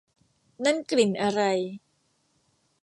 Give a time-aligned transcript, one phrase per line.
[0.65, 1.41] นั่นกลิ่นอะไร